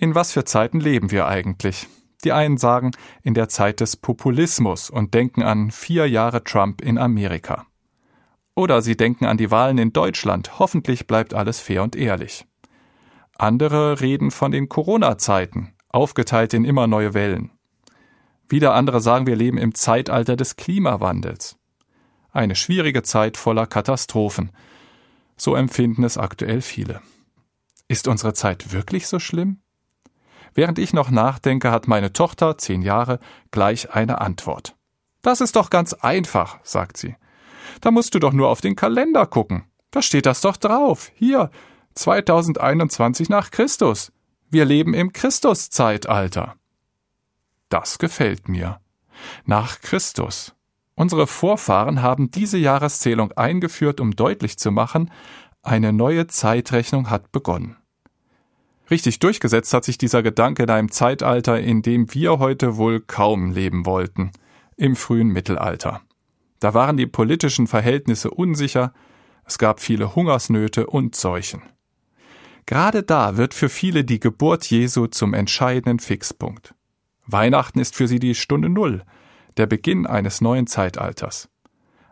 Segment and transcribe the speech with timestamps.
[0.00, 1.86] In was für Zeiten leben wir eigentlich?
[2.24, 6.96] Die einen sagen in der Zeit des Populismus und denken an vier Jahre Trump in
[6.96, 7.66] Amerika.
[8.54, 12.46] Oder sie denken an die Wahlen in Deutschland, hoffentlich bleibt alles fair und ehrlich.
[13.36, 17.50] Andere reden von den Corona-Zeiten, aufgeteilt in immer neue Wellen.
[18.48, 21.58] Wieder andere sagen, wir leben im Zeitalter des Klimawandels.
[22.32, 24.50] Eine schwierige Zeit voller Katastrophen.
[25.36, 27.02] So empfinden es aktuell viele.
[27.86, 29.60] Ist unsere Zeit wirklich so schlimm?
[30.54, 33.18] Während ich noch nachdenke, hat meine Tochter, zehn Jahre,
[33.50, 34.76] gleich eine Antwort.
[35.22, 37.16] Das ist doch ganz einfach, sagt sie.
[37.80, 39.64] Da musst du doch nur auf den Kalender gucken.
[39.90, 41.10] Da steht das doch drauf.
[41.14, 41.50] Hier,
[41.94, 44.12] 2021 nach Christus.
[44.50, 46.56] Wir leben im Christuszeitalter.
[47.68, 48.80] Das gefällt mir.
[49.44, 50.54] Nach Christus.
[50.94, 55.10] Unsere Vorfahren haben diese Jahreszählung eingeführt, um deutlich zu machen,
[55.62, 57.76] eine neue Zeitrechnung hat begonnen.
[58.90, 63.52] Richtig durchgesetzt hat sich dieser Gedanke in einem Zeitalter, in dem wir heute wohl kaum
[63.52, 64.32] leben wollten,
[64.76, 66.00] im frühen Mittelalter.
[66.58, 68.92] Da waren die politischen Verhältnisse unsicher,
[69.44, 71.62] es gab viele Hungersnöte und Seuchen.
[72.66, 76.74] Gerade da wird für viele die Geburt Jesu zum entscheidenden Fixpunkt.
[77.26, 79.02] Weihnachten ist für sie die Stunde Null,
[79.56, 81.48] der Beginn eines neuen Zeitalters.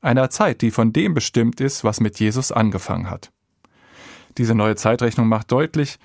[0.00, 3.32] Einer Zeit, die von dem bestimmt ist, was mit Jesus angefangen hat.
[4.38, 5.98] Diese neue Zeitrechnung macht deutlich,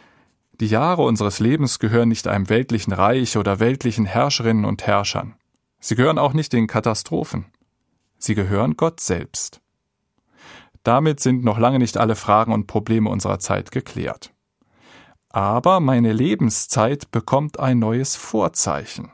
[0.60, 5.36] die Jahre unseres Lebens gehören nicht einem weltlichen Reich oder weltlichen Herrscherinnen und Herrschern.
[5.80, 7.46] Sie gehören auch nicht den Katastrophen.
[8.18, 9.62] Sie gehören Gott selbst.
[10.84, 14.34] Damit sind noch lange nicht alle Fragen und Probleme unserer Zeit geklärt.
[15.30, 19.12] Aber meine Lebenszeit bekommt ein neues Vorzeichen.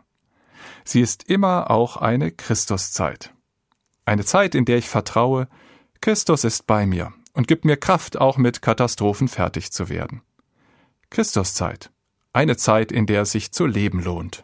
[0.84, 3.34] Sie ist immer auch eine Christuszeit.
[4.06, 5.48] Eine Zeit, in der ich vertraue,
[6.02, 10.22] Christus ist bei mir und gibt mir Kraft, auch mit Katastrophen fertig zu werden.
[11.16, 11.92] Christuszeit.
[12.34, 14.44] Eine Zeit, in der es sich zu leben lohnt.